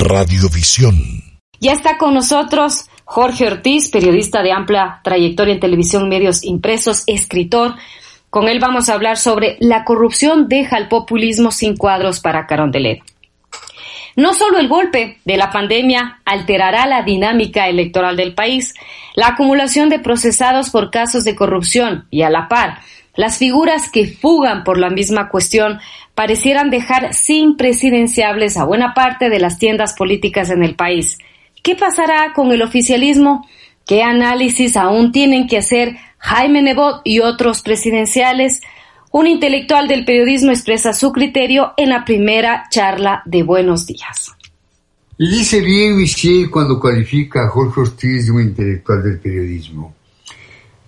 [0.00, 0.96] Radiovisión.
[1.60, 7.74] Ya está con nosotros Jorge Ortiz, periodista de amplia trayectoria en televisión, medios impresos, escritor.
[8.30, 13.02] Con él vamos a hablar sobre la corrupción deja el populismo sin cuadros para Carondelet.
[14.16, 18.72] No solo el golpe de la pandemia alterará la dinámica electoral del país,
[19.14, 22.80] la acumulación de procesados por casos de corrupción y a la par,
[23.14, 25.78] las figuras que fugan por la misma cuestión
[26.14, 31.18] parecieran dejar sin presidenciables a buena parte de las tiendas políticas en el país.
[31.62, 33.46] ¿Qué pasará con el oficialismo?
[33.86, 38.60] ¿Qué análisis aún tienen que hacer Jaime Nebot y otros presidenciales?
[39.12, 44.32] Un intelectual del periodismo expresa su criterio en la primera charla de Buenos Días.
[45.18, 49.94] Dice bien Michel cuando califica a Jorge Ortiz de un intelectual del periodismo.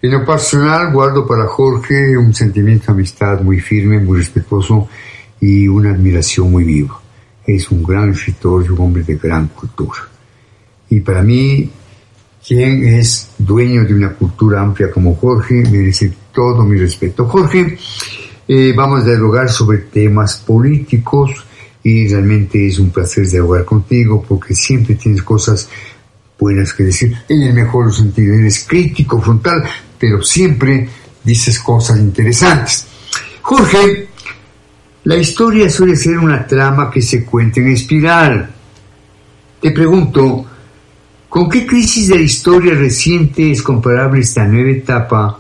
[0.00, 4.88] En lo personal guardo para Jorge un sentimiento de amistad muy firme, muy respetuoso
[5.42, 7.00] y una admiración muy viva.
[7.44, 10.08] Es un gran escritor y un hombre de gran cultura.
[10.88, 11.68] Y para mí,
[12.46, 17.26] quien es dueño de una cultura amplia como Jorge merece todo mi respeto.
[17.26, 17.76] Jorge,
[18.46, 21.32] eh, vamos a dialogar sobre temas políticos
[21.82, 25.68] y realmente es un placer dialogar contigo porque siempre tienes cosas
[26.38, 29.64] buenas que decir, en el mejor sentido, eres crítico, frontal,
[29.98, 30.88] pero siempre
[31.24, 32.86] dices cosas interesantes.
[33.42, 34.08] Jorge,
[35.04, 38.50] la historia suele ser una trama que se cuenta en espiral.
[39.60, 40.46] Te pregunto,
[41.32, 45.38] ¿Con qué crisis de la historia reciente es comparable esta nueva etapa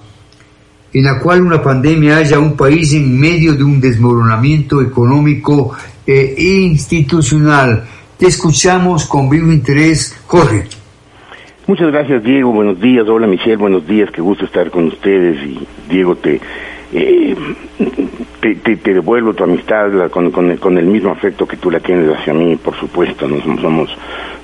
[0.90, 5.74] en la cual una pandemia haya un país en medio de un desmoronamiento económico
[6.06, 7.84] e institucional?
[8.16, 10.64] Te escuchamos con vivo interés, Jorge.
[11.66, 12.52] Muchas gracias, Diego.
[12.52, 13.06] Buenos días.
[13.06, 13.56] Hola, Michelle.
[13.56, 14.10] Buenos días.
[14.10, 15.46] Qué gusto estar con ustedes.
[15.46, 15.58] Y,
[15.90, 16.40] Diego, te,
[16.92, 17.34] eh,
[18.40, 22.56] te, devuelvo tu amistad con, con, el mismo afecto que tú la tienes hacia mí,
[22.56, 23.26] por supuesto.
[23.28, 23.96] Nos, somos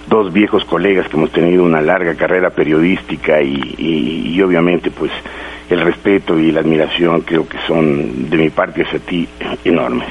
[0.08, 5.10] dos viejos colegas que hemos tenido una larga carrera periodística y, obviamente pues
[5.68, 9.28] el respeto y la admiración creo que son de mi parte hacia ti
[9.64, 10.08] enormes.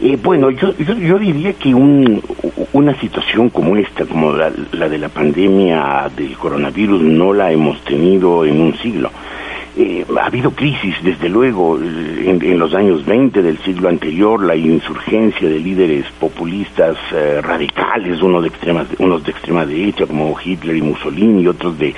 [0.00, 6.10] Eh, bueno, yo, yo, diría que una situación como esta, como la, de la pandemia
[6.16, 9.10] del coronavirus, no la hemos tenido en un siglo.
[9.76, 15.48] Eh, ha habido crisis, desde luego, en, los años 20 del siglo anterior, la insurgencia
[15.48, 20.82] de líderes populistas eh, radicales, unos de, extrema, unos de extrema derecha como Hitler y
[20.82, 21.92] Mussolini y otros de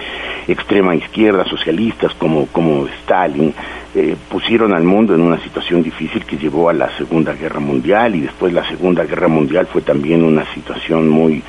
[0.49, 3.53] extrema izquierda, socialistas como, como Stalin,
[3.95, 8.15] eh, pusieron al mundo en una situación difícil que llevó a la Segunda Guerra Mundial
[8.15, 11.43] y después la Segunda Guerra Mundial fue también una situación muy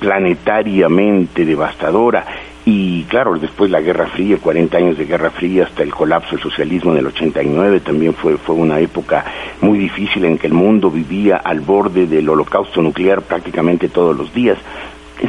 [0.00, 2.24] planetariamente devastadora
[2.66, 6.40] y claro, después la Guerra Fría, 40 años de Guerra Fría hasta el colapso del
[6.40, 9.24] socialismo en el 89, también fue, fue una época
[9.60, 14.32] muy difícil en que el mundo vivía al borde del holocausto nuclear prácticamente todos los
[14.32, 14.56] días.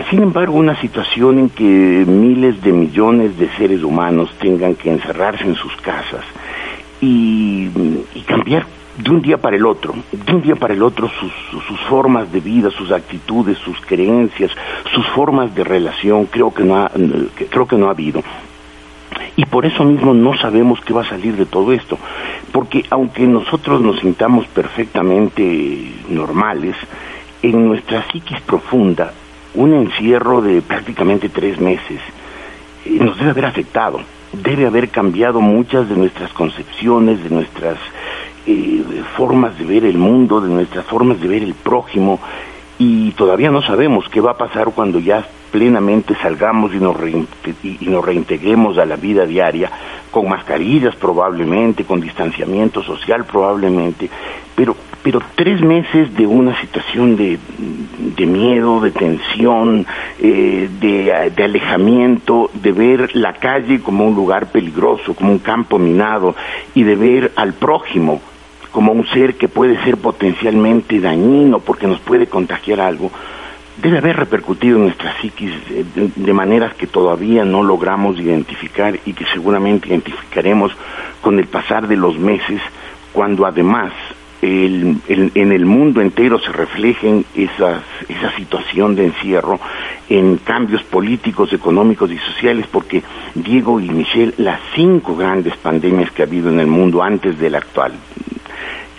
[0.09, 5.43] Sin embargo, una situación en que miles de millones de seres humanos tengan que encerrarse
[5.43, 6.23] en sus casas
[7.01, 7.69] y,
[8.13, 8.65] y cambiar
[8.97, 12.31] de un día para el otro, de un día para el otro sus, sus, formas
[12.31, 14.51] de vida, sus actitudes, sus creencias,
[14.93, 16.91] sus formas de relación, creo que no ha,
[17.49, 18.23] creo que no ha habido.
[19.37, 21.97] Y por eso mismo no sabemos qué va a salir de todo esto,
[22.51, 26.75] porque aunque nosotros nos sintamos perfectamente normales,
[27.41, 29.13] en nuestra psiquis profunda,
[29.55, 31.99] un encierro de prácticamente tres meses
[32.85, 33.99] eh, nos debe haber afectado,
[34.33, 37.77] debe haber cambiado muchas de nuestras concepciones, de nuestras
[38.45, 38.83] eh,
[39.15, 42.19] formas de ver el mundo, de nuestras formas de ver el prójimo,
[42.77, 46.97] y todavía no sabemos qué va a pasar cuando ya plenamente salgamos y nos,
[47.63, 49.71] y nos reintegremos a la vida diaria,
[50.11, 54.09] con mascarillas probablemente, con distanciamiento social probablemente,
[54.53, 57.39] pero, pero tres meses de una situación de,
[58.17, 59.85] de miedo, de tensión,
[60.19, 65.79] eh, de, de alejamiento, de ver la calle como un lugar peligroso, como un campo
[65.79, 66.35] minado,
[66.73, 68.21] y de ver al prójimo
[68.75, 73.09] como un ser que puede ser potencialmente dañino porque nos puede contagiar algo,
[73.81, 75.53] debe haber repercutido en nuestra psiquis
[75.95, 80.73] de, maneras que todavía no logramos identificar y que seguramente identificaremos
[81.21, 82.59] con el pasar de los meses,
[83.13, 83.93] cuando además
[84.41, 85.01] en
[85.33, 89.57] el mundo entero se reflejen esas, esa situación de encierro
[90.09, 93.01] en cambios políticos, económicos y sociales, porque
[93.35, 97.49] Diego y Michelle, las cinco grandes pandemias que ha habido en el mundo antes de
[97.49, 97.93] la actual,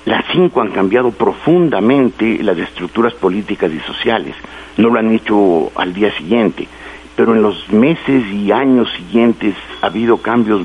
[0.07, 4.37] las cinco han cambiado profundamente las estructuras políticas y sociales.
[4.77, 6.69] No lo han hecho al día siguiente,
[7.17, 10.63] pero en los meses y años siguientes ha habido cambios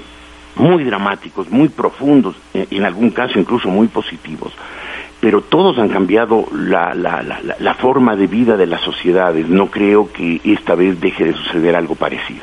[0.55, 4.53] muy dramáticos, muy profundos, eh, en algún caso incluso muy positivos.
[5.19, 9.47] pero todos han cambiado la, la, la, la, forma de vida de las sociedades.
[9.47, 12.41] No creo que esta vez deje de suceder algo parecido.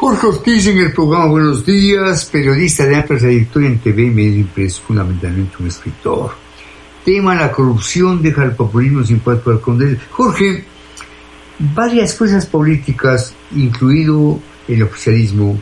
[0.00, 4.40] Jorge Ortiz en el programa Buenos Días, periodista de amplia trayectoria en TV y medio
[4.40, 6.30] impreso, fundamentalmente un escritor.
[7.04, 9.60] Tema la corrupción deja el populismo sin cuarto al.
[10.10, 10.64] Jorge,
[11.58, 15.60] varias fuerzas políticas, incluido el oficialismo,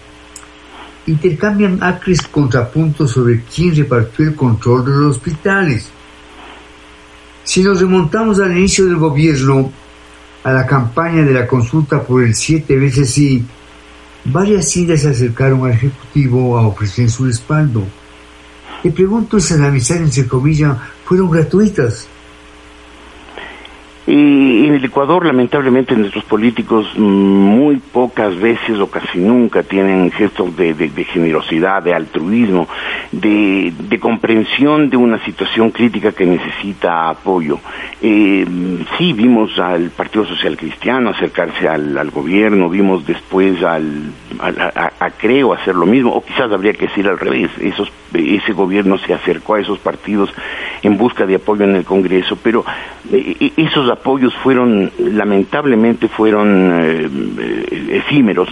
[1.09, 5.91] intercambian acres contrapuntos sobre quién repartió el control de los hospitales.
[7.43, 9.73] Si nos remontamos al inicio del gobierno,
[10.45, 13.45] a la campaña de la consulta por el siete veces sí,
[14.25, 17.85] varias sillas se acercaron al Ejecutivo a ofrecer su respaldo.
[18.83, 22.07] Le pregunto si las amistades, entre comillas, fueron gratuitas.
[24.09, 30.57] Y en el Ecuador, lamentablemente, nuestros políticos muy pocas veces o casi nunca tienen gestos
[30.57, 30.75] de,
[31.13, 32.67] generosidad, de altruismo,
[33.13, 33.71] de,
[34.01, 37.59] comprensión de una situación crítica que necesita apoyo.
[38.01, 38.47] Eh,
[38.97, 44.11] sí, vimos al Partido Social Cristiano acercarse al, gobierno, vimos después al,
[44.41, 48.97] a, Creo hacer lo mismo, o quizás habría que decir al revés, esos, ese gobierno
[48.97, 50.33] se acercó a esos partidos
[50.83, 52.65] en busca de apoyo en el Congreso, pero
[53.13, 58.49] eh, esos apoyos fueron, lamentablemente, fueron eh, efímeros.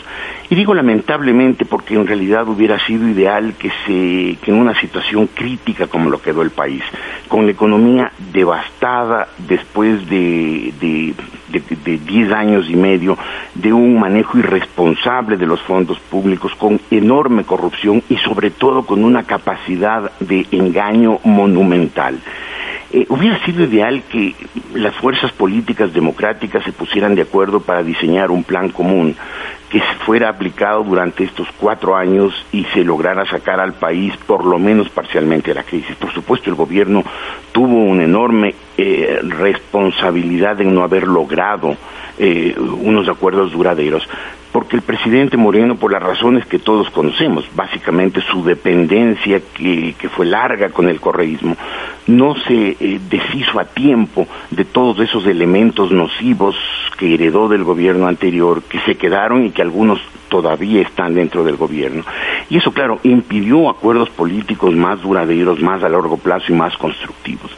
[0.49, 5.29] Y digo lamentablemente porque en realidad hubiera sido ideal que, se, que en una situación
[5.35, 6.83] crítica como lo quedó el país,
[7.29, 11.15] con la economía devastada después de, de,
[11.49, 13.17] de, 10 años y medio
[13.55, 19.05] de un manejo irresponsable de los fondos públicos, con enorme corrupción y sobre todo con
[19.05, 22.21] una capacidad de engaño monumental.
[22.93, 24.35] Eh, hubiera sido ideal que
[24.75, 29.17] las fuerzas políticas democráticas se pusieran de acuerdo para diseñar un plan común
[29.71, 34.59] que fuera aplicado durante estos cuatro años y se lograra sacar al país por lo
[34.59, 35.97] menos parcialmente de la crisis.
[35.97, 37.03] Por supuesto, el gobierno
[37.51, 41.77] tuvo una enorme eh, responsabilidad en no haber logrado
[42.19, 44.09] eh, unos acuerdos duraderos,
[44.57, 50.25] porque el presidente Moreno, por las razones que todos conocemos, básicamente su dependencia que, fue
[50.25, 51.55] larga con el correísmo,
[52.07, 56.57] no se eh, deshizo a tiempo de todos esos elementos nocivos
[56.97, 60.01] que heredó del gobierno anterior, que se quedaron y que algunos
[60.31, 62.03] todavía están dentro del gobierno.
[62.49, 67.51] Y eso, claro, impidió acuerdos políticos más duraderos, más a largo plazo y más constructivos.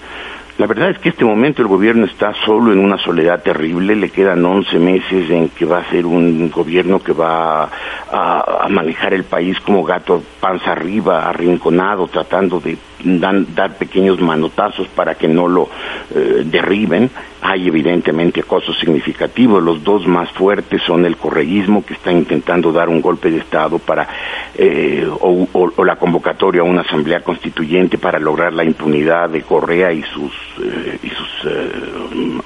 [0.58, 4.10] La verdad es que este momento el gobierno está solo en una soledad terrible, le
[4.10, 7.70] quedan 11 meses en que va a ser un gobierno que va
[8.10, 15.14] a, manejar el país como gato panza arriba, arrinconado, tratando de dar pequeños manotazos para
[15.14, 15.68] que no lo
[16.14, 17.10] eh, derriben.
[17.40, 19.62] Hay evidentemente acosos significativos.
[19.62, 23.78] Los dos más fuertes son el correísmo, que está intentando dar un golpe de Estado
[23.78, 24.08] para,
[24.56, 30.02] eh, o, la convocatoria a una asamblea constituyente para lograr la impunidad de Correa y
[30.02, 31.28] sus, eh, y sus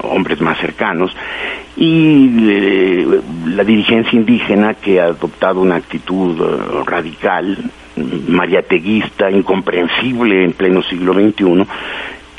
[0.03, 1.15] hombres más cercanos.
[1.75, 2.29] Y
[3.47, 6.39] la dirigencia indígena que ha adoptado una actitud
[6.85, 7.57] radical
[7.95, 11.65] mariateguista, incomprensible en pleno siglo XXI,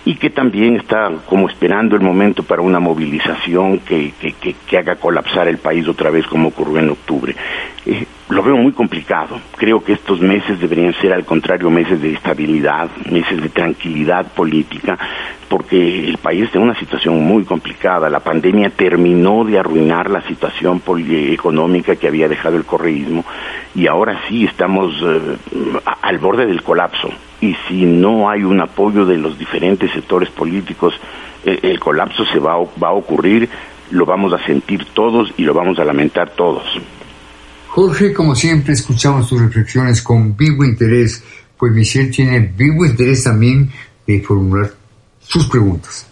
[0.06, 5.48] y que también está como esperando el momento para una movilización que, que, haga colapsar
[5.48, 7.34] el país otra vez como ocurrió en octubre.
[7.86, 9.38] Eh, lo veo muy complicado.
[9.56, 14.98] Creo que estos meses deberían ser al contrario meses de estabilidad, meses de tranquilidad política,
[15.48, 18.10] porque el país está en una situación muy complicada.
[18.10, 20.82] La pandemia terminó de arruinar la situación
[21.32, 23.24] económica que había dejado el correísmo
[23.74, 25.36] y ahora sí estamos eh,
[26.02, 27.10] al borde del colapso.
[27.44, 30.94] Y si no hay un apoyo de los diferentes sectores políticos,
[31.44, 33.50] eh, el colapso se va, va a ocurrir,
[33.90, 36.64] lo vamos a sentir todos y lo vamos a lamentar todos.
[37.68, 41.22] Jorge, como siempre, escuchamos tus reflexiones con vivo interés,
[41.58, 43.70] pues Michelle tiene vivo interés también
[44.06, 44.70] de formular
[45.20, 46.08] sus preguntas.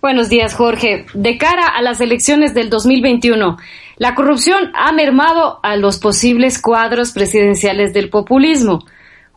[0.00, 1.06] Buenos días, Jorge.
[1.12, 3.56] De cara a las elecciones del 2021,
[3.96, 8.84] la corrupción ha mermado a los posibles cuadros presidenciales del populismo.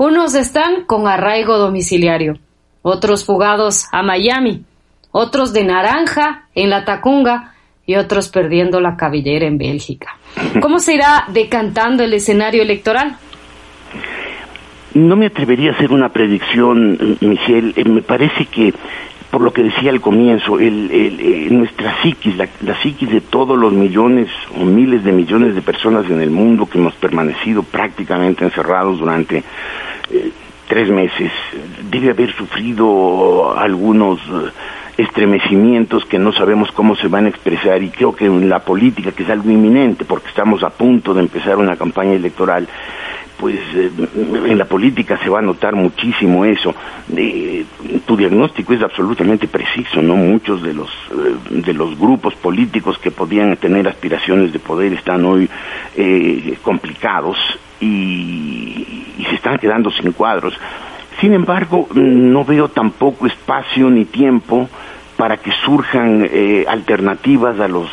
[0.02, 2.40] Unos están con arraigo domiciliario,
[2.82, 4.66] otros fugados a Miami,
[5.12, 7.54] otros de naranja en la Tacunga
[7.86, 10.18] y otros perdiendo la cabellera en Bélgica.
[10.60, 13.16] ¿Cómo se irá decantando el escenario electoral?
[14.96, 17.74] No me atrevería a hacer una predicción, Michelle.
[17.76, 18.74] Eh, me parece que,
[19.32, 22.48] por lo que decía al comienzo, el, eh, nuestra psiquis, la,
[22.82, 24.28] psiquis de todos los millones
[24.60, 29.38] o miles de millones de personas en el mundo que hemos permanecido prácticamente encerrados durante
[30.10, 30.32] eh,
[30.68, 31.32] tres meses,
[31.90, 34.20] debe haber sufrido algunos
[34.98, 39.12] estremecimientos que no sabemos cómo se van a expresar y creo que en la política,
[39.12, 42.68] que es algo inminente, porque estamos a punto de empezar una campaña electoral,
[43.42, 43.90] pues eh,
[44.46, 46.76] en la política se va a notar muchísimo eso.
[47.18, 47.66] Eh,
[48.06, 50.16] tu diagnóstico es absolutamente preciso, ¿no?
[50.16, 50.90] Muchos de los,
[51.50, 55.50] de los grupos políticos que podían tener aspiraciones de poder están hoy
[56.62, 57.38] complicados
[57.80, 60.54] y, y se están quedando sin cuadros.
[61.20, 64.70] Sin embargo, no veo tampoco espacio ni tiempo
[65.18, 66.30] para que surjan
[66.68, 67.90] alternativas a los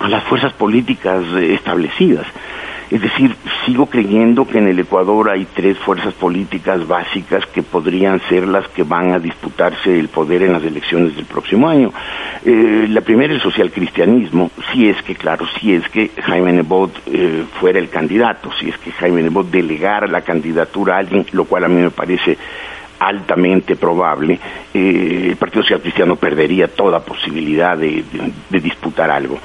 [0.00, 2.26] a las fuerzas políticas establecidas.
[2.90, 8.20] Es decir, sigo creyendo que en el Ecuador hay tres fuerzas políticas básicas que podrían
[8.28, 11.92] ser las que van a disputarse el poder en las elecciones del próximo año.
[12.44, 16.90] Eh, la primera es el socialcristianismo, si es que, claro, si es que Jaime Nebot
[17.06, 21.44] eh, fuera el candidato, si es que Jaime Nebot delegara la candidatura a alguien, lo
[21.44, 22.36] cual a mí me parece
[22.98, 24.40] altamente probable,
[24.74, 28.02] eh, el Partido Social Cristiano perdería toda posibilidad de
[28.50, 29.38] disputar algo.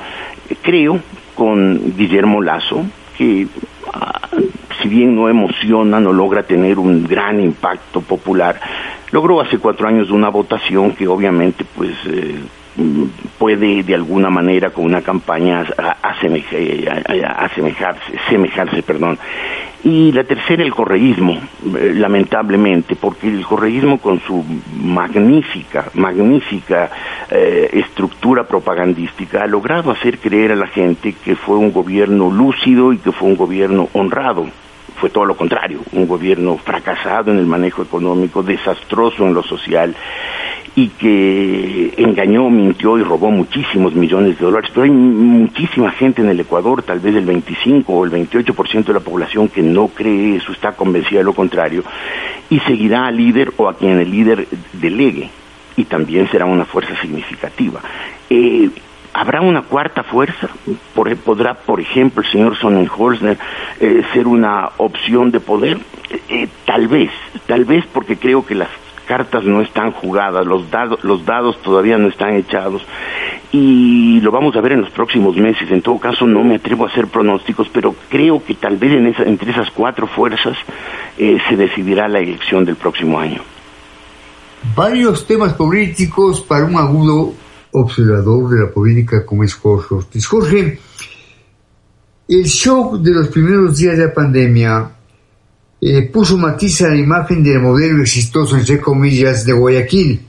[0.63, 0.99] creo
[1.35, 2.85] con Guillermo Lazo,
[3.17, 3.47] que
[3.93, 4.29] ah,
[4.81, 8.59] si bien no emociona, no logra tener un gran impacto popular,
[9.11, 12.35] logró hace cuatro años una votación que obviamente pues eh,
[13.37, 15.65] puede de alguna manera con una campaña
[16.01, 19.17] asemejarse, semejarse, perdón.
[19.83, 21.39] Y la tercera, el correísmo,
[21.77, 24.43] eh, lamentablemente, porque el correísmo con su
[24.81, 26.89] magnífica, magnífica
[27.29, 32.93] eh, estructura propagandística ha logrado hacer creer a la gente que fue un gobierno lúcido
[32.93, 34.47] y que fue un gobierno honrado
[34.95, 39.95] fue todo lo contrario, un gobierno fracasado en el manejo económico, desastroso en lo social
[40.75, 44.69] y que engañó, mintió y robó muchísimos millones de dólares.
[44.73, 48.93] Pero hay muchísima gente en el Ecuador, tal vez el 25 o el 28% de
[48.93, 51.83] la población que no cree eso, está convencida de lo contrario,
[52.49, 55.29] y seguirá al líder o a quien el líder delegue,
[55.77, 57.79] y también será una fuerza significativa.
[58.29, 58.69] Eh,
[59.17, 60.49] ¿Habrá una cuarta fuerza?
[60.93, 63.37] ¿Podrá, por ejemplo, el señor Sonnenholzner
[63.79, 65.77] eh, ser una opción de poder?
[66.27, 67.11] Eh, tal vez,
[67.47, 68.67] tal vez porque creo que las
[69.05, 72.85] cartas no están jugadas, los dados, los dados todavía no están echados
[73.51, 75.71] y lo vamos a ver en los próximos meses.
[75.71, 79.27] En todo caso, no me atrevo a hacer pronósticos, pero creo que tal vez en
[79.27, 80.57] entre esas cuatro fuerzas
[81.17, 83.41] eh, se decidirá la elección del próximo año.
[84.75, 87.33] Varios temas políticos para un agudo
[87.71, 90.25] observador de la política como es Jorge Ortiz.
[90.25, 90.79] Jorge,
[92.27, 94.94] el shock de los primeros días de la pandemia
[95.81, 100.21] eh, puso matiz a la imagen del modelo exitoso, entre comillas, de Guayaquil.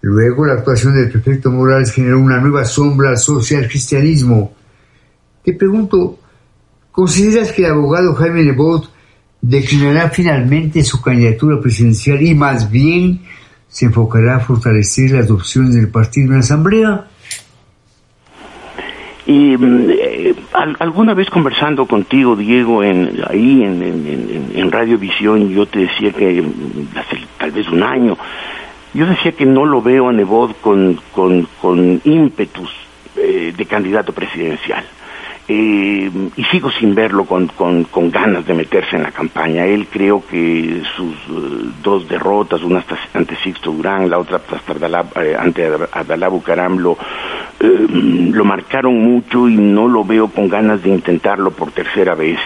[0.00, 4.52] Luego la actuación del prefecto Morales generó una nueva sombra al social cristianismo.
[5.44, 6.18] Te pregunto,
[6.92, 8.90] ¿consideras que el abogado Jaime Nebot
[9.40, 13.22] declinará finalmente su candidatura presidencial y más bien
[13.68, 17.08] se enfocará a fortalecer las opciones del partido en la Asamblea?
[19.28, 25.80] Y eh, alguna vez conversando contigo, Diego, en, ahí en, en, en Radiovisión, yo te
[25.80, 26.42] decía que
[26.96, 28.16] hace tal vez un año,
[28.94, 32.70] yo decía que no lo veo a Nebot con, con, con ímpetus
[33.16, 34.82] eh, de candidato presidencial.
[35.50, 39.64] Eh, y sigo sin verlo con, con, con, ganas de meterse en la campaña.
[39.64, 44.40] Él creo que sus uh, dos derrotas, una ante Sixto Durán, la otra
[45.22, 46.78] eh, ante Adalá Bucaram,
[47.60, 47.86] eh,
[48.32, 52.38] lo marcaron mucho y no lo veo con ganas de intentarlo por tercera vez.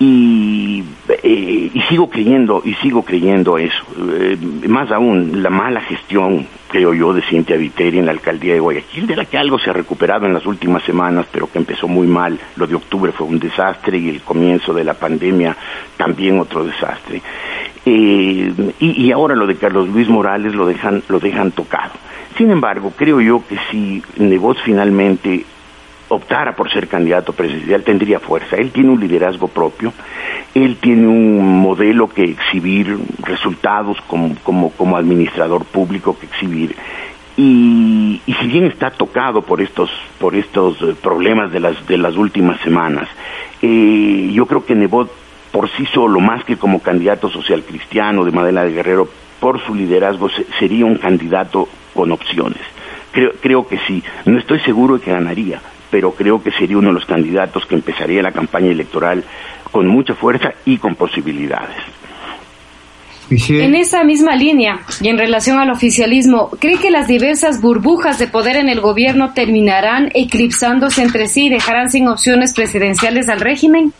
[0.00, 3.84] Y, eh, y sigo creyendo, y sigo creyendo eso.
[4.20, 4.38] Eh,
[4.68, 9.08] más aún, la mala gestión, creo yo, de Cintia Viteri en la alcaldía de Guayaquil,
[9.08, 12.06] de la que algo se ha recuperado en las últimas semanas, pero que empezó muy
[12.06, 12.38] mal.
[12.54, 15.56] Lo de octubre fue un desastre y el comienzo de la pandemia
[15.96, 17.20] también otro desastre.
[17.84, 21.92] Eh, y, y ahora lo de Carlos Luis Morales lo dejan, lo dejan tocado.
[22.36, 25.44] Sin embargo, creo yo que si Nebot finalmente
[26.08, 28.56] optara por ser candidato presidencial tendría fuerza.
[28.56, 29.92] Él tiene un liderazgo propio,
[30.54, 36.74] él tiene un modelo que exhibir, resultados como, como, como administrador público que exhibir.
[37.36, 41.96] Y, y, si bien está tocado por estos, por estos eh, problemas de las, de
[41.96, 43.08] las últimas semanas,
[43.62, 45.08] eh, yo creo que Nebot
[45.52, 49.08] por sí solo, más que como candidato social cristiano de Madela de Guerrero,
[49.40, 52.60] por su liderazgo sería un candidato con opciones.
[53.10, 56.90] Creo, creo que sí, no estoy seguro de que ganaría, pero creo que sería uno
[56.90, 59.24] de los candidatos que empezaría la campaña electoral
[59.72, 61.76] con mucha fuerza y con posibilidades.
[63.30, 68.28] En esa misma línea y en relación al oficialismo, ¿cree que las diversas burbujas de
[68.28, 73.92] poder en el gobierno terminarán eclipsándose entre sí y dejarán sin opciones presidenciales al régimen?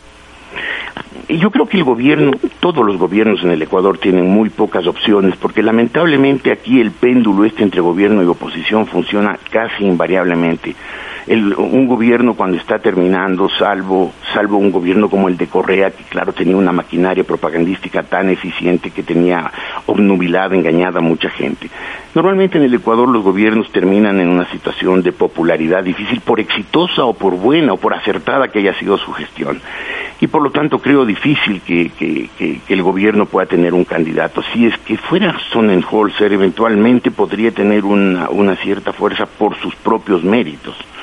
[1.37, 5.35] Yo creo que el gobierno, todos los gobiernos en el Ecuador tienen muy pocas opciones,
[5.35, 10.75] porque lamentablemente aquí el péndulo este entre gobierno y oposición funciona casi invariablemente
[11.35, 16.33] un gobierno cuando está terminando, salvo, salvo un gobierno como el de Correa, que claro
[16.33, 19.51] tenía una maquinaria propagandística tan eficiente que tenía
[19.85, 21.69] obnubilada, engañada a mucha gente.
[22.15, 27.05] Normalmente en el Ecuador los gobiernos terminan en una situación de popularidad difícil por exitosa
[27.05, 29.61] o por buena o por acertada que haya sido su gestión.
[30.19, 34.41] Y por lo tanto creo difícil que, el gobierno pueda tener un candidato.
[34.51, 40.75] Si es que fuera Sonnenholzer, eventualmente podría tener una cierta fuerza por sus propios méritos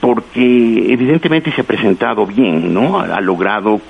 [0.00, 2.98] porque evidentemente se ha presentado bien, ¿no?
[2.98, 3.80] Ha logrado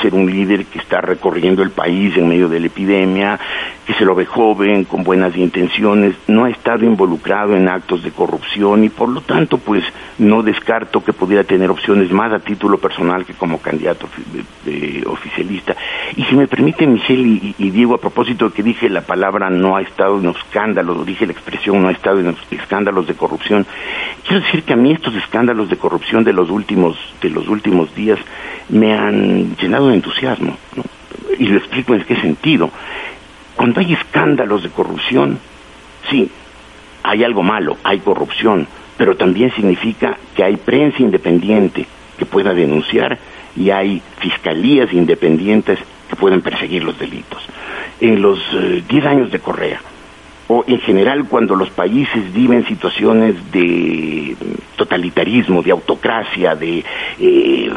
[0.00, 3.40] ser un líder que está recorriendo el país en medio de la epidemia,
[3.84, 8.10] que se lo ve joven, con buenas intenciones, no ha estado involucrado en actos de
[8.10, 9.84] corrupción y por lo tanto, pues
[10.18, 14.08] no descarto que pudiera tener opciones más a título personal que como candidato
[15.06, 15.76] oficialista.
[16.16, 19.76] Y si me permite, Michelle y, Diego, a propósito de que dije la palabra no
[19.76, 23.66] ha estado en escándalos, dije la expresión no ha estado en escándalos de corrupción,
[24.26, 27.94] quiero decir que a mí estos escándalos de corrupción de los últimos, de los últimos
[27.94, 28.18] días
[28.68, 30.56] me han llenado de entusiasmo.
[31.38, 32.70] Y lo explico en qué sentido.
[33.56, 35.38] Cuando hay escándalos de corrupción,
[36.10, 36.30] sí,
[37.02, 41.86] hay algo malo, hay corrupción, pero también significa que hay prensa independiente
[42.18, 43.18] que pueda denunciar
[43.56, 47.42] y hay fiscalías independientes que pueden perseguir los delitos.
[48.00, 48.38] En los
[48.88, 49.80] 10 eh, años de Correa,
[50.48, 54.36] o en general cuando los países viven situaciones de
[54.76, 56.84] totalitarismo, de autocracia, de
[57.18, 57.70] eh,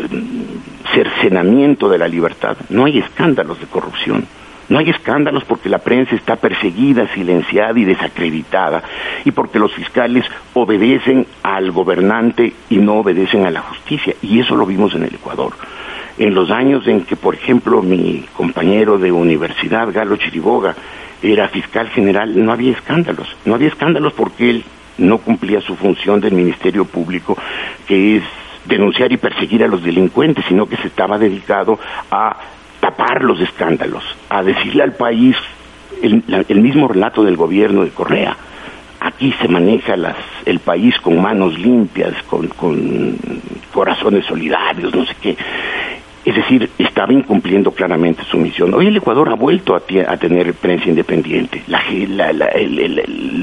[0.93, 4.25] cercenamiento de la libertad, no hay escándalos de corrupción.
[4.69, 8.83] No hay escándalos porque la prensa está perseguida, silenciada y desacreditada,
[9.25, 14.13] y porque los fiscales obedecen al gobernante y no obedecen a la justicia.
[14.21, 15.53] Y eso lo vimos en el Ecuador.
[16.19, 20.75] En los años en que, por ejemplo, mi compañero de universidad, Galo Chiriboga,
[21.21, 23.27] era fiscal general, no había escándalos.
[23.45, 24.63] No había escándalos porque él
[24.97, 27.37] no cumplía su función del Ministerio Público,
[27.87, 28.23] que es
[28.65, 31.79] denunciar y perseguir a los delincuentes, sino que se estaba dedicado
[32.11, 32.37] a
[32.79, 35.35] tapar los escándalos, a decirle al país
[36.01, 38.35] el, mismo relato del gobierno de Correa.
[39.01, 39.95] Aquí se maneja
[40.45, 42.49] el país con manos limpias, con
[43.73, 45.37] corazones solidarios, no sé qué.
[46.25, 48.73] Es decir, estaba incumpliendo claramente su misión.
[48.73, 51.63] Hoy el Ecuador ha vuelto a, tener prensa independiente.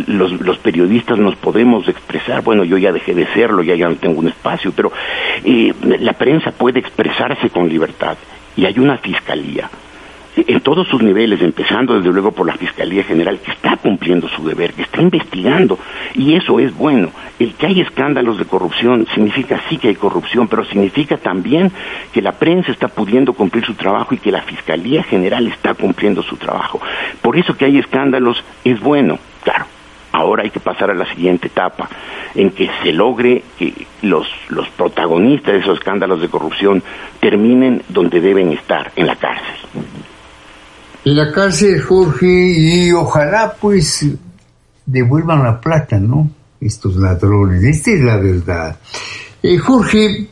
[0.07, 4.19] los, periodistas nos podemos expresar, bueno, yo ya dejé de serlo, ya, ya no tengo
[4.19, 4.93] un espacio, pero
[5.45, 8.17] eh, la prensa puede expresarse con libertad
[8.57, 9.71] y hay una fiscalía
[10.37, 14.47] en todos sus niveles, empezando desde luego por la Fiscalía General, que está cumpliendo su
[14.47, 15.79] deber, que está investigando,
[16.15, 17.11] y eso es bueno.
[17.39, 21.73] El que hay escándalos de corrupción significa sí que hay corrupción, pero significa también
[22.13, 26.23] que la prensa está pudiendo cumplir su trabajo y que la Fiscalía General está cumpliendo
[26.23, 26.81] su trabajo.
[27.23, 29.65] Por eso que hay escándalos es bueno, claro.
[30.13, 31.91] Ahora hay que pasar a la siguiente etapa,
[32.35, 36.83] en que se logre que los, los protagonistas de esos escándalos de corrupción
[37.21, 39.57] terminen donde deben estar, en la cárcel
[41.07, 44.05] en la cárcel, Jorge, y ojalá pues
[44.85, 46.29] devuelvan la plata, ¿no?
[46.61, 48.77] Estos ladrones, esta es la verdad.
[49.41, 50.27] Eh, Jorge,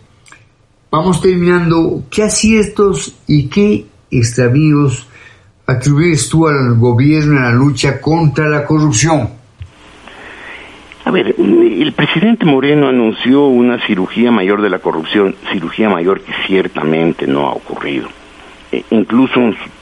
[0.90, 2.02] vamos terminando.
[2.10, 5.06] ¿Qué aciertos y qué extravíos
[5.64, 9.30] atribuyes tú al gobierno en la lucha contra la corrupción?
[11.04, 16.32] A ver, el presidente Moreno anunció una cirugía mayor de la corrupción, cirugía mayor que
[16.48, 18.08] ciertamente no ha ocurrido.
[18.74, 19.40] Eh, incluso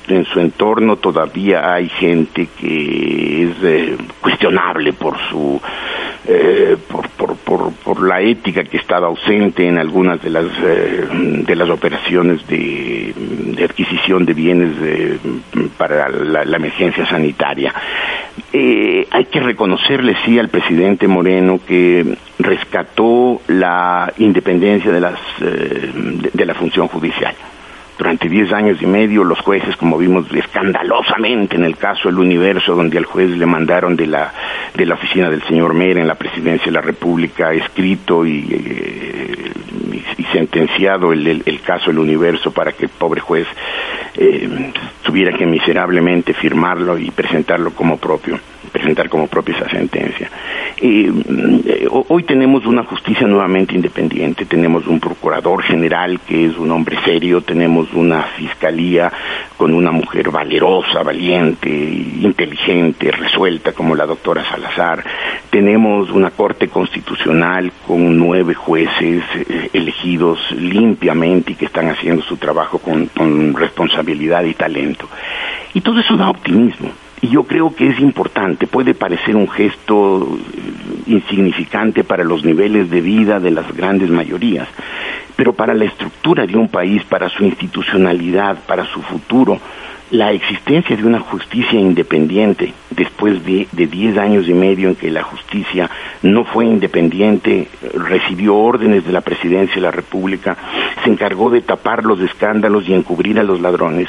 [0.09, 5.59] en su, entorno todavía hay gente que es eh, cuestionable por su
[6.29, 10.47] eh, por, por, la ética que estaba ausente en algunas de las
[11.47, 13.15] de las operaciones de,
[13.65, 14.77] adquisición de bienes
[15.79, 17.73] para la, emergencia sanitaria.
[18.53, 26.55] Hay que reconocerle sí al presidente Moreno que rescató la independencia de las de la
[26.55, 27.35] función judicial
[28.03, 32.75] durante diez años y medio los jueces, como vimos escandalosamente en el caso del Universo,
[32.75, 34.33] donde al juez le mandaron de la,
[34.75, 39.53] de la oficina del señor Mera en la presidencia de la República escrito y, eh,
[40.33, 43.47] sentenciado el, el, caso del Universo para que el pobre juez
[44.17, 44.73] eh,
[45.05, 48.41] tuviera que miserablemente firmarlo y presentarlo como propio
[48.73, 50.31] presentar como propia esa sentencia.
[50.85, 56.97] Eh, hoy tenemos una justicia nuevamente independiente, tenemos un procurador general que es un hombre
[57.05, 59.13] serio, tenemos una fiscalía
[59.57, 65.05] con una mujer valerosa, valiente, inteligente, resuelta como la doctora Salazar,
[65.51, 72.39] tenemos una Corte Constitucional con nueve jueces eh, elegidos limpiamente y que están haciendo su
[72.39, 73.09] trabajo con,
[73.55, 75.09] responsabilidad y talento.
[75.75, 76.91] Y todo eso da optimismo.
[77.21, 80.62] Y yo creo que es importante, puede parecer un gesto eh,
[81.07, 84.69] insignificante para los niveles de vida de las grandes mayorías,
[85.37, 89.59] pero para la estructura de un país, para su institucionalidad, para su futuro,
[90.13, 95.23] la existencia de una justicia independiente después de, diez años y medio en que la
[95.23, 95.89] justicia
[96.23, 100.55] no fue independiente, recibió órdenes de la presidencia de la República,
[101.03, 104.09] se encargó de tapar los escándalos y encubrir a los ladrones,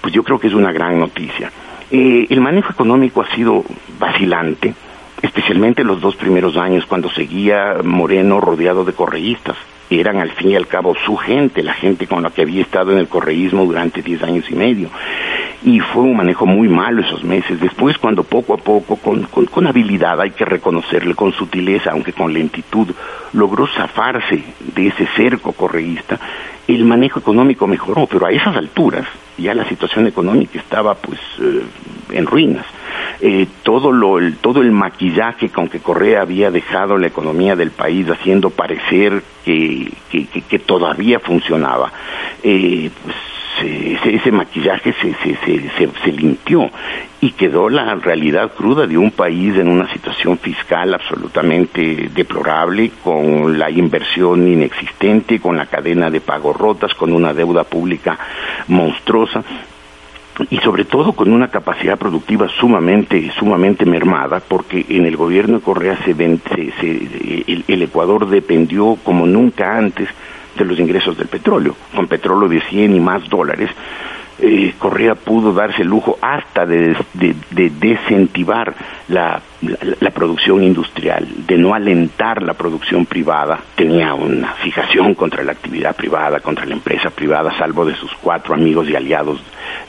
[0.00, 1.52] pues yo creo que es una gran noticia.
[1.90, 3.62] Eh, el manejo económico ha sido
[3.98, 4.74] vacilante,
[5.22, 9.56] especialmente los dos primeros años cuando seguía Moreno rodeado de correístas
[10.00, 12.92] eran al fin y al cabo su gente, la gente con la que había estado
[12.92, 14.88] en el correísmo durante diez años y medio.
[15.64, 17.60] Y fue un manejo muy malo esos meses.
[17.60, 22.32] Después, cuando poco a poco, con, con, habilidad, hay que reconocerle, con sutileza, aunque con
[22.32, 22.88] lentitud,
[23.32, 24.42] logró zafarse
[24.74, 26.18] de ese cerco correísta,
[26.66, 29.06] el manejo económico mejoró, pero a esas alturas
[29.38, 31.62] ya la situación económica estaba pues eh,
[32.12, 32.66] en ruinas.
[33.20, 38.08] Eh, todo, el, todo el maquillaje con que Correa había dejado la economía del país
[38.10, 41.92] haciendo parecer que, que, todavía funcionaba,
[42.42, 43.16] eh, pues,
[43.62, 46.68] ese, ese, maquillaje se, se, se, se, limpió
[47.20, 53.56] y quedó la realidad cruda de un país en una situación fiscal absolutamente deplorable, con
[53.56, 58.18] la inversión inexistente, con la cadena de pagos rotas, con una deuda pública
[58.66, 59.44] monstruosa
[60.50, 65.64] y sobre todo con una capacidad productiva sumamente sumamente mermada porque en el gobierno de
[65.64, 70.08] Correa se, el, el, Ecuador dependió como nunca antes
[70.56, 73.70] de los ingresos del petróleo con petróleo de 100 y más dólares
[74.38, 77.34] eh, Correa pudo darse el lujo hasta de, de,
[77.70, 78.74] desincentivar
[79.08, 79.40] la,
[80.14, 83.60] producción industrial, de no alentar la producción privada.
[83.74, 88.54] Tenía una fijación contra la actividad privada, contra la empresa privada, salvo de sus cuatro
[88.54, 89.40] amigos y aliados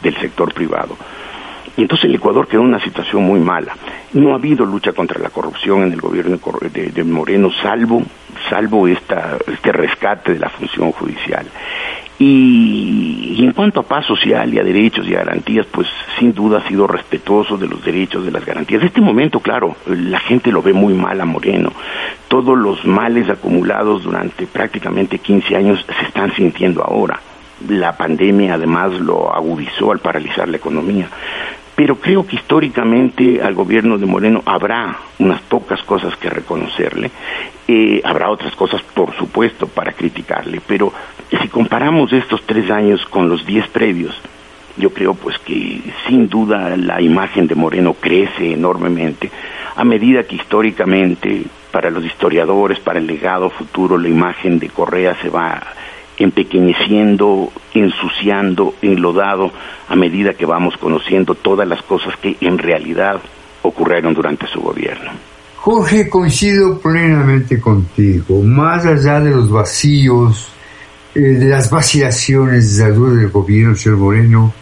[0.02, 0.98] del sector privado.
[1.76, 3.76] Y entonces el Ecuador quedó en una situación muy mala.
[4.14, 6.38] No ha habido lucha contra la corrupción en el gobierno
[6.72, 8.04] de, Moreno, salvo,
[8.50, 11.48] salvo este rescate de la función judicial.
[12.20, 15.88] Y, en cuanto a paz social y a derechos y a garantías, pues
[16.20, 18.82] sin duda ha sido respetuoso de los derechos, de las garantías.
[18.82, 21.72] En este momento, claro, la gente lo ve muy mal a Moreno.
[22.28, 27.20] Todos los males acumulados durante prácticamente 15 años se están sintiendo ahora.
[27.68, 31.10] La pandemia además lo agudizó al paralizar la economía
[31.76, 37.10] pero creo que históricamente al gobierno de Moreno habrá unas pocas cosas que reconocerle,
[37.68, 40.94] eh, habrá otras cosas, por supuesto, para criticarle, pero
[41.38, 44.16] si comparamos estos tres años con los diez previos,
[44.78, 49.30] yo creo pues que sin duda la imagen de Moreno crece enormemente
[49.76, 55.18] a medida que históricamente para los historiadores, para el legado futuro, la imagen de Correa
[55.22, 55.62] se va
[56.18, 59.52] empequeñeciendo, ensuciando, enlodado
[59.90, 63.20] a medida que vamos conociendo todas las cosas que en realidad
[63.64, 65.12] ocurrieron durante su gobierno.
[65.58, 68.44] Jorge, coincido plenamente contigo.
[68.44, 70.53] Más allá de los vacíos,
[71.16, 74.54] las vacilaciones de salud del gobierno, señor Moreno,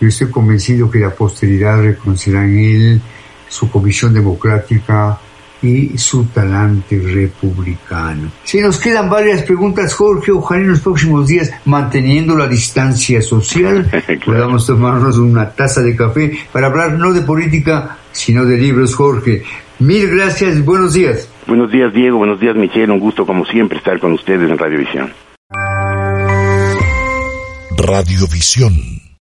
[0.00, 3.02] yo estoy convencido que la posteridad reconocerá en él
[3.48, 5.18] su comisión democrática,
[5.64, 8.30] y su talante republicano.
[8.44, 13.90] Si nos quedan varias preguntas, Jorge, ojalá en los próximos días, manteniendo la distancia social,
[14.24, 19.42] podamos tomarnos una taza de café para hablar no de política, sino de libros, Jorge.
[19.78, 21.30] Mil gracias, buenos días.
[21.46, 25.12] Buenos días, Diego, buenos días, Michelle, un gusto como siempre estar con ustedes en Radiovisión.
[27.84, 29.03] Radiovisión